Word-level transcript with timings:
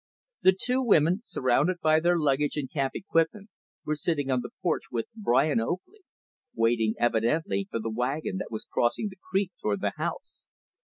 The 0.41 0.57
two 0.59 0.81
women, 0.81 1.21
surrounded 1.23 1.77
by 1.79 1.99
their 1.99 2.17
luggage 2.17 2.57
and 2.57 2.67
camp 2.67 2.93
equipment, 2.95 3.51
were 3.85 3.93
sitting 3.93 4.31
on 4.31 4.41
the 4.41 4.49
porch 4.63 4.85
with 4.91 5.05
Brian 5.15 5.59
Oakley; 5.59 6.01
waiting, 6.55 6.95
evidently, 6.97 7.67
for 7.69 7.77
the 7.77 7.91
wagon 7.91 8.37
that 8.37 8.49
was 8.49 8.65
crossing 8.65 9.09
the 9.09 9.19
creek 9.29 9.51
toward 9.61 9.81
the 9.81 9.93
house. 9.97 10.47